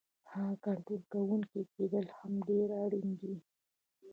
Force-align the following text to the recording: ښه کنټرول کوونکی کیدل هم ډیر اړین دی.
ښه 0.29 0.43
کنټرول 0.63 1.01
کوونکی 1.11 1.61
کیدل 1.73 2.05
هم 2.17 2.33
ډیر 2.47 2.67
اړین 2.83 3.09
دی. 3.19 3.35